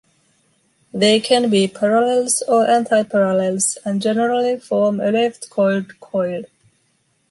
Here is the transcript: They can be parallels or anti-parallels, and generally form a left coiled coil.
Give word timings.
They 0.91 1.19
can 1.19 1.51
be 1.51 1.67
parallels 1.67 2.41
or 2.47 2.67
anti-parallels, 2.67 3.77
and 3.85 4.01
generally 4.01 4.59
form 4.59 4.99
a 4.99 5.11
left 5.11 5.51
coiled 5.51 5.99
coil. 5.99 6.45